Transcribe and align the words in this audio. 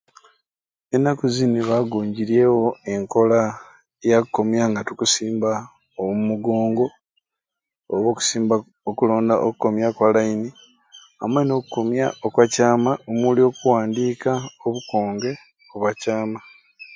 Enaku 0.95 1.25
zini 1.35 1.59
bagunyirewo 1.69 2.67
enkola 2.93 3.41
ya 4.09 4.17
kukomya 4.23 4.63
nga 4.69 4.81
tukusimba 4.87 5.51
omumugonga 6.01 6.85
oba 7.93 8.07
okusimba 8.11 8.55
okulonda 8.89 9.33
okukomya 9.47 9.87
kwa 9.97 10.09
line 10.15 10.49
amwei 11.23 11.45
n'okukomya 11.47 12.05
okwa 12.25 12.45
kyama 12.53 12.91
omuli 13.09 13.41
okuwandika 13.49 14.31
obukonge 14.65 15.31
bwa 15.79 15.91
kyama 16.01 16.39